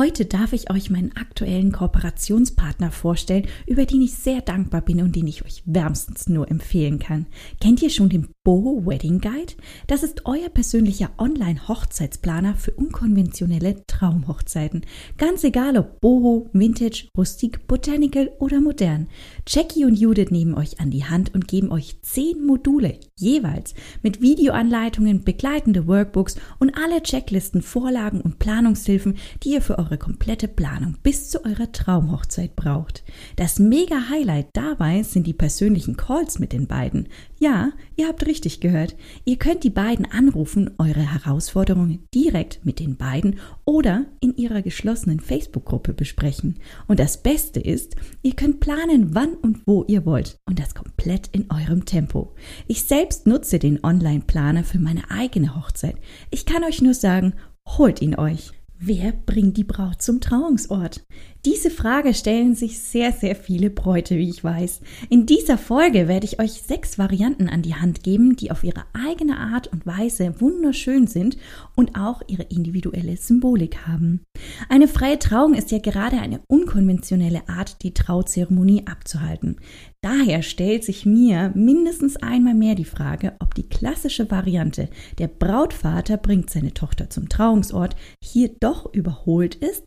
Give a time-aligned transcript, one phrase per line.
[0.00, 5.14] Heute darf ich euch meinen aktuellen Kooperationspartner vorstellen, über den ich sehr dankbar bin und
[5.14, 7.26] den ich euch wärmstens nur empfehlen kann.
[7.60, 9.52] Kennt ihr schon den Boho Wedding Guide?
[9.88, 14.86] Das ist euer persönlicher Online-Hochzeitsplaner für unkonventionelle Traumhochzeiten.
[15.18, 19.06] Ganz egal ob Boho, Vintage, Rustik, Botanical oder modern.
[19.46, 24.22] Jackie und Judith nehmen euch an die Hand und geben euch zehn Module jeweils mit
[24.22, 30.96] Videoanleitungen, begleitende Workbooks und alle Checklisten, Vorlagen und Planungshilfen, die ihr für eure komplette Planung
[31.02, 33.04] bis zu eurer Traumhochzeit braucht.
[33.36, 37.08] Das mega Highlight dabei sind die persönlichen Calls mit den beiden.
[37.38, 38.96] Ja, ihr habt richtig gehört.
[39.24, 45.20] Ihr könnt die beiden anrufen, eure Herausforderungen direkt mit den beiden oder in ihrer geschlossenen
[45.20, 46.58] Facebook-Gruppe besprechen.
[46.86, 51.28] Und das Beste ist, ihr könnt planen, wann und wo ihr wollt und das komplett
[51.32, 52.34] in eurem Tempo.
[52.66, 55.96] Ich selbst nutze den Online-Planer für meine eigene Hochzeit.
[56.30, 57.34] Ich kann euch nur sagen,
[57.66, 58.52] holt ihn euch.
[58.82, 61.04] Wer bringt die Braut zum Trauungsort?
[61.44, 64.80] Diese Frage stellen sich sehr, sehr viele Bräute, wie ich weiß.
[65.10, 68.84] In dieser Folge werde ich euch sechs Varianten an die Hand geben, die auf ihre
[68.94, 71.36] eigene Art und Weise wunderschön sind
[71.76, 74.22] und auch ihre individuelle Symbolik haben.
[74.70, 79.56] Eine freie Trauung ist ja gerade eine unkonventionelle Art, die Trauzeremonie abzuhalten.
[80.02, 84.88] Daher stellt sich mir mindestens einmal mehr die Frage, ob die klassische Variante,
[85.18, 89.84] der Brautvater bringt seine Tochter zum Trauungsort, hier doch überholt ist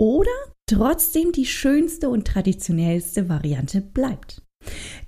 [0.00, 0.30] oder
[0.66, 4.42] trotzdem die schönste und traditionellste Variante bleibt.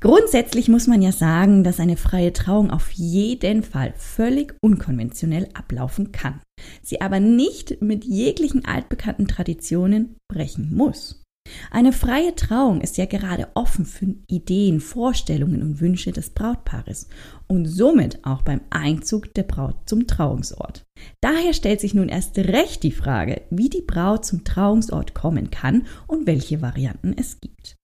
[0.00, 6.12] Grundsätzlich muss man ja sagen, dass eine freie Trauung auf jeden Fall völlig unkonventionell ablaufen
[6.12, 6.40] kann,
[6.82, 11.21] sie aber nicht mit jeglichen altbekannten Traditionen brechen muss.
[11.70, 17.08] Eine freie Trauung ist ja gerade offen für Ideen, Vorstellungen und Wünsche des Brautpaares
[17.46, 20.84] und somit auch beim Einzug der Braut zum Trauungsort.
[21.22, 25.86] Daher stellt sich nun erst recht die Frage, wie die Braut zum Trauungsort kommen kann
[26.06, 27.76] und welche Varianten es gibt.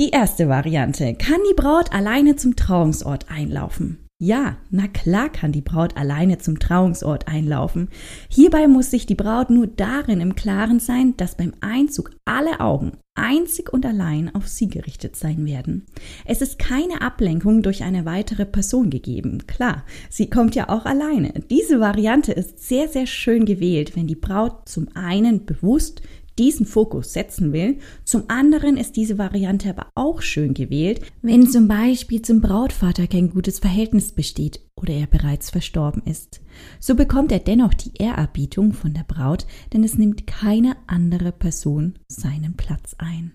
[0.00, 1.14] Die erste Variante.
[1.14, 4.06] Kann die Braut alleine zum Trauungsort einlaufen?
[4.22, 7.88] Ja, na klar kann die Braut alleine zum Trauungsort einlaufen.
[8.28, 12.92] Hierbei muss sich die Braut nur darin im Klaren sein, dass beim Einzug alle Augen
[13.14, 15.86] einzig und allein auf sie gerichtet sein werden.
[16.24, 19.46] Es ist keine Ablenkung durch eine weitere Person gegeben.
[19.46, 21.32] Klar, sie kommt ja auch alleine.
[21.50, 26.02] Diese Variante ist sehr, sehr schön gewählt, wenn die Braut zum einen bewusst
[26.40, 27.78] diesen Fokus setzen will.
[28.04, 33.30] Zum anderen ist diese Variante aber auch schön gewählt, wenn zum Beispiel zum Brautvater kein
[33.30, 36.40] gutes Verhältnis besteht oder er bereits verstorben ist.
[36.80, 41.98] So bekommt er dennoch die Ehrerbietung von der Braut, denn es nimmt keine andere Person
[42.08, 43.34] seinen Platz ein.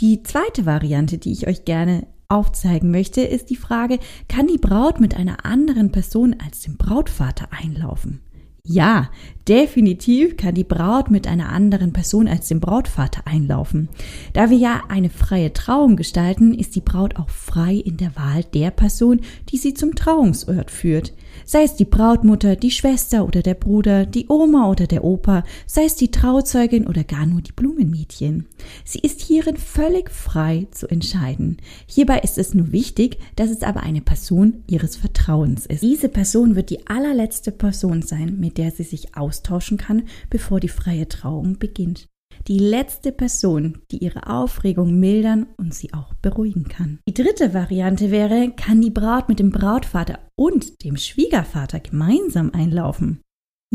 [0.00, 4.98] Die zweite Variante, die ich euch gerne aufzeigen möchte, ist die Frage, kann die Braut
[4.98, 8.20] mit einer anderen Person als dem Brautvater einlaufen?
[8.68, 9.10] Ja,
[9.46, 13.88] definitiv kann die Braut mit einer anderen Person als dem Brautvater einlaufen.
[14.32, 18.42] Da wir ja eine freie Trauung gestalten, ist die Braut auch frei in der Wahl
[18.42, 21.12] der Person, die sie zum Trauungsort führt.
[21.44, 25.84] Sei es die Brautmutter, die Schwester oder der Bruder, die Oma oder der Opa, sei
[25.84, 28.46] es die Trauzeugin oder gar nur die Blumenmädchen.
[28.84, 31.58] Sie ist hierin völlig frei zu entscheiden.
[31.86, 35.82] Hierbei ist es nur wichtig, dass es aber eine Person ihres Vertrauens ist.
[35.82, 40.68] Diese Person wird die allerletzte Person sein, mit der sie sich austauschen kann, bevor die
[40.68, 42.08] freie Trauung beginnt.
[42.48, 47.00] Die letzte Person, die ihre Aufregung mildern und sie auch beruhigen kann.
[47.08, 53.20] Die dritte Variante wäre, kann die Braut mit dem Brautvater und dem Schwiegervater gemeinsam einlaufen.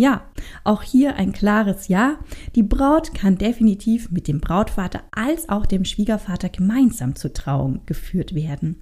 [0.01, 0.23] Ja,
[0.63, 2.17] auch hier ein klares Ja.
[2.55, 8.33] Die Braut kann definitiv mit dem Brautvater als auch dem Schwiegervater gemeinsam zur Trauung geführt
[8.33, 8.81] werden.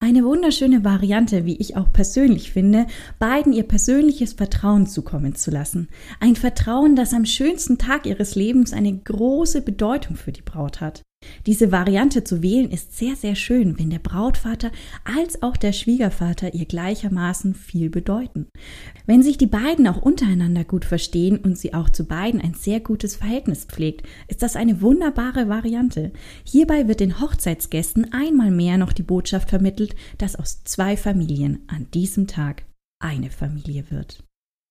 [0.00, 2.88] Eine wunderschöne Variante, wie ich auch persönlich finde,
[3.20, 5.86] beiden ihr persönliches Vertrauen zukommen zu lassen.
[6.18, 11.02] Ein Vertrauen, das am schönsten Tag ihres Lebens eine große Bedeutung für die Braut hat.
[11.48, 14.70] Diese Variante zu wählen ist sehr, sehr schön, wenn der Brautvater
[15.04, 18.48] als auch der Schwiegervater ihr gleichermaßen viel bedeuten.
[19.06, 22.80] Wenn sich die beiden auch untereinander gut verstehen und sie auch zu beiden ein sehr
[22.80, 26.12] gutes Verhältnis pflegt, ist das eine wunderbare Variante.
[26.44, 31.86] Hierbei wird den Hochzeitsgästen einmal mehr noch die Botschaft vermittelt, dass aus zwei Familien an
[31.94, 32.66] diesem Tag
[33.02, 34.22] eine Familie wird.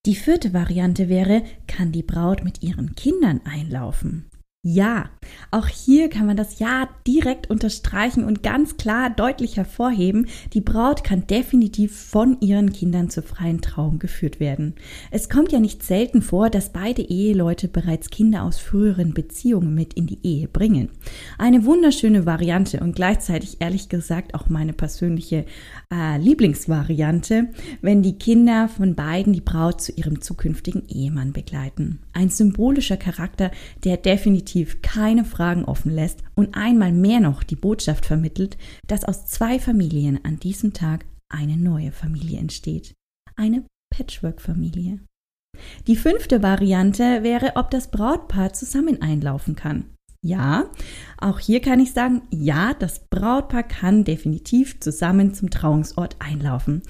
[0.06, 4.30] Die vierte Variante wäre, kann die Braut mit ihren Kindern einlaufen.
[4.64, 5.08] Ja,
[5.52, 10.26] auch hier kann man das Ja direkt unterstreichen und ganz klar deutlich hervorheben.
[10.52, 14.74] Die Braut kann definitiv von ihren Kindern zur freien Trauung geführt werden.
[15.12, 19.94] Es kommt ja nicht selten vor, dass beide Eheleute bereits Kinder aus früheren Beziehungen mit
[19.94, 20.90] in die Ehe bringen.
[21.38, 25.46] Eine wunderschöne Variante und gleichzeitig ehrlich gesagt auch meine persönliche
[25.94, 27.48] äh, Lieblingsvariante,
[27.80, 32.00] wenn die Kinder von beiden die Braut zu ihrem zukünftigen Ehemann begleiten.
[32.12, 33.52] Ein symbolischer Charakter,
[33.84, 38.56] der definitiv keine Fragen offen lässt und einmal mehr noch die Botschaft vermittelt,
[38.86, 42.94] dass aus zwei Familien an diesem Tag eine neue Familie entsteht.
[43.36, 43.64] Eine
[43.94, 45.00] Patchwork-Familie.
[45.86, 49.86] Die fünfte Variante wäre, ob das Brautpaar zusammen einlaufen kann.
[50.20, 50.70] Ja,
[51.18, 56.82] auch hier kann ich sagen, ja, das Brautpaar kann definitiv zusammen zum Trauungsort einlaufen.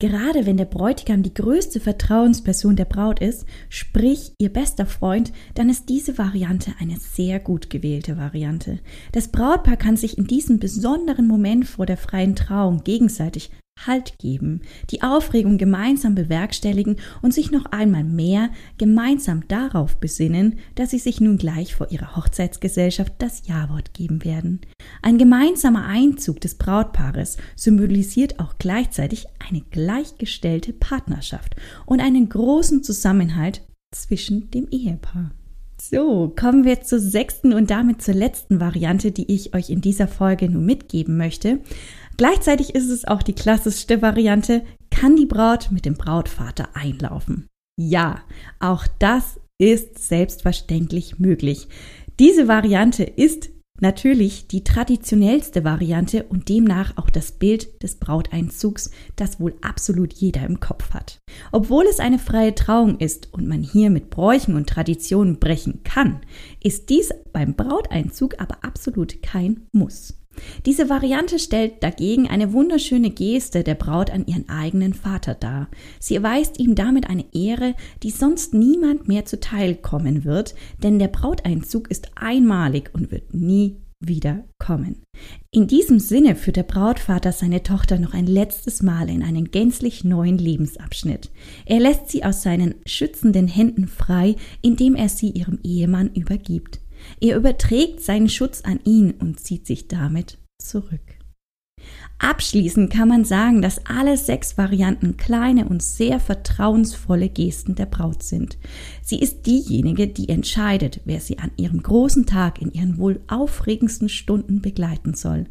[0.00, 5.68] Gerade wenn der Bräutigam die größte Vertrauensperson der Braut ist, sprich ihr bester Freund, dann
[5.68, 8.78] ist diese Variante eine sehr gut gewählte Variante.
[9.10, 13.50] Das Brautpaar kann sich in diesem besonderen Moment vor der freien Trauung gegenseitig
[13.86, 20.90] Halt geben, die Aufregung gemeinsam bewerkstelligen und sich noch einmal mehr gemeinsam darauf besinnen, dass
[20.90, 24.60] sie sich nun gleich vor ihrer Hochzeitsgesellschaft das Ja-Wort geben werden.
[25.02, 33.62] Ein gemeinsamer Einzug des Brautpaares symbolisiert auch gleichzeitig eine gleichgestellte Partnerschaft und einen großen Zusammenhalt
[33.92, 35.30] zwischen dem Ehepaar.
[35.80, 40.08] So, kommen wir zur sechsten und damit zur letzten Variante, die ich euch in dieser
[40.08, 41.60] Folge nur mitgeben möchte.
[42.18, 47.46] Gleichzeitig ist es auch die klassischste Variante, kann die Braut mit dem Brautvater einlaufen.
[47.80, 48.22] Ja,
[48.58, 51.68] auch das ist selbstverständlich möglich.
[52.18, 53.50] Diese Variante ist
[53.80, 60.44] natürlich die traditionellste Variante und demnach auch das Bild des Brauteinzugs, das wohl absolut jeder
[60.44, 61.18] im Kopf hat.
[61.52, 66.22] Obwohl es eine freie Trauung ist und man hier mit Bräuchen und Traditionen brechen kann,
[66.60, 70.18] ist dies beim Brauteinzug aber absolut kein Muss.
[70.66, 75.68] Diese Variante stellt dagegen eine wunderschöne Geste der Braut an ihren eigenen Vater dar.
[75.98, 81.08] Sie erweist ihm damit eine Ehre, die sonst niemand mehr zuteil kommen wird, denn der
[81.08, 85.02] Brauteinzug ist einmalig und wird nie wieder kommen.
[85.50, 90.04] In diesem Sinne führt der Brautvater seine Tochter noch ein letztes Mal in einen gänzlich
[90.04, 91.30] neuen Lebensabschnitt.
[91.66, 96.80] Er lässt sie aus seinen schützenden Händen frei, indem er sie ihrem Ehemann übergibt.
[97.20, 101.18] Er überträgt seinen Schutz an ihn und zieht sich damit zurück.
[102.20, 108.24] Abschließend kann man sagen, dass alle sechs Varianten kleine und sehr vertrauensvolle Gesten der Braut
[108.24, 108.58] sind.
[109.02, 114.08] Sie ist diejenige, die entscheidet, wer sie an ihrem großen Tag in ihren wohl aufregendsten
[114.08, 115.46] Stunden begleiten soll.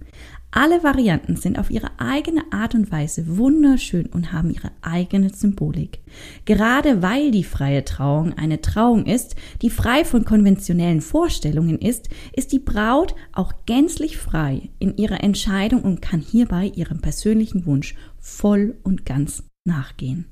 [0.51, 5.99] Alle Varianten sind auf ihre eigene Art und Weise wunderschön und haben ihre eigene Symbolik.
[6.45, 12.53] Gerade weil die freie Trauung eine Trauung ist, die frei von konventionellen Vorstellungen ist, ist
[12.53, 18.77] die Braut auch gänzlich frei in ihrer Entscheidung und kann hierbei ihrem persönlichen Wunsch voll
[18.83, 20.25] und ganz nachgehen.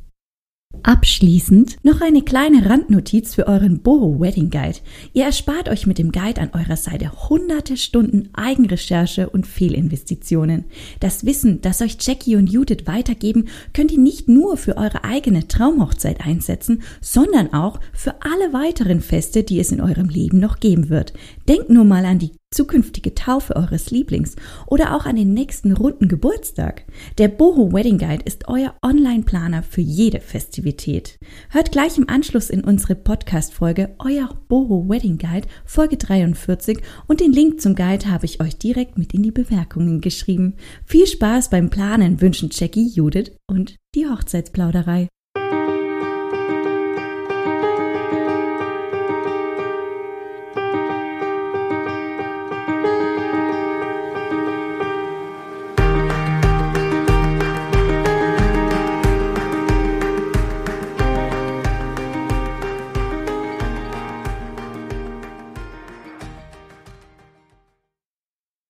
[0.84, 4.80] Abschließend noch eine kleine Randnotiz für euren Boho Wedding Guide.
[5.14, 10.66] Ihr erspart euch mit dem Guide an eurer Seite hunderte Stunden Eigenrecherche und Fehlinvestitionen.
[11.00, 15.48] Das Wissen, das euch Jackie und Judith weitergeben, könnt ihr nicht nur für eure eigene
[15.48, 20.90] Traumhochzeit einsetzen, sondern auch für alle weiteren Feste, die es in eurem Leben noch geben
[20.90, 21.14] wird.
[21.48, 24.36] Denkt nur mal an die zukünftige Taufe eures Lieblings
[24.66, 26.86] oder auch an den nächsten runden Geburtstag.
[27.18, 31.20] Der Boho Wedding Guide ist euer Online-Planer für jede Festivität.
[31.50, 37.34] Hört gleich im Anschluss in unsere Podcast-Folge Euer Boho Wedding Guide Folge 43 und den
[37.34, 40.56] Link zum Guide habe ich euch direkt mit in die Bemerkungen geschrieben.
[40.86, 45.10] Viel Spaß beim Planen wünschen Jackie, Judith und die Hochzeitsplauderei.